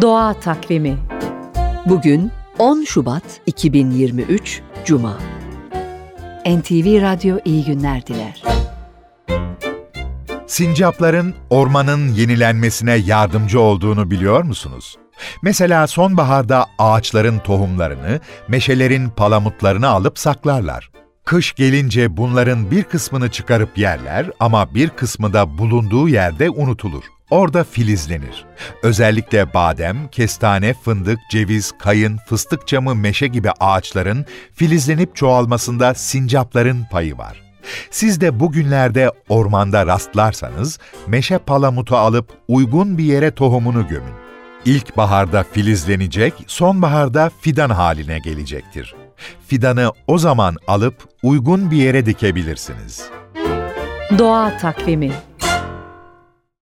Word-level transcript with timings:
Doğa 0.00 0.34
Takvimi 0.34 0.98
Bugün 1.86 2.30
10 2.58 2.84
Şubat 2.84 3.22
2023 3.46 4.60
Cuma. 4.84 5.18
NTV 6.46 7.02
Radyo 7.02 7.38
iyi 7.44 7.64
günler 7.64 8.06
diler. 8.06 8.42
Sincapların 10.46 11.34
ormanın 11.50 12.08
yenilenmesine 12.08 12.94
yardımcı 12.94 13.60
olduğunu 13.60 14.10
biliyor 14.10 14.42
musunuz? 14.42 14.96
Mesela 15.42 15.86
sonbaharda 15.86 16.66
ağaçların 16.78 17.38
tohumlarını, 17.38 18.20
meşelerin 18.48 19.08
palamutlarını 19.08 19.88
alıp 19.88 20.18
saklarlar. 20.18 20.90
Kış 21.24 21.54
gelince 21.54 22.16
bunların 22.16 22.70
bir 22.70 22.82
kısmını 22.82 23.30
çıkarıp 23.30 23.78
yerler 23.78 24.30
ama 24.40 24.74
bir 24.74 24.88
kısmı 24.88 25.32
da 25.32 25.58
bulunduğu 25.58 26.08
yerde 26.08 26.50
unutulur. 26.50 27.17
Orada 27.30 27.64
filizlenir. 27.64 28.44
Özellikle 28.82 29.54
badem, 29.54 30.08
kestane, 30.08 30.74
fındık, 30.74 31.18
ceviz, 31.30 31.72
kayın, 31.78 32.18
fıstık 32.28 32.68
çamı, 32.68 32.94
meşe 32.94 33.26
gibi 33.26 33.50
ağaçların 33.60 34.26
filizlenip 34.54 35.16
çoğalmasında 35.16 35.94
sincapların 35.94 36.84
payı 36.90 37.18
var. 37.18 37.42
Siz 37.90 38.20
de 38.20 38.40
bugünlerde 38.40 39.12
ormanda 39.28 39.86
rastlarsanız 39.86 40.78
meşe 41.06 41.38
palamutu 41.38 41.96
alıp 41.96 42.28
uygun 42.48 42.98
bir 42.98 43.04
yere 43.04 43.30
tohumunu 43.30 43.88
gömün. 43.88 44.14
İlkbaharda 44.64 45.44
filizlenecek, 45.52 46.34
sonbaharda 46.46 47.30
fidan 47.40 47.70
haline 47.70 48.18
gelecektir. 48.18 48.94
Fidanı 49.46 49.92
o 50.06 50.18
zaman 50.18 50.56
alıp 50.66 50.94
uygun 51.22 51.70
bir 51.70 51.76
yere 51.76 52.06
dikebilirsiniz. 52.06 53.04
Doğa 54.18 54.58
Takvimi 54.58 55.12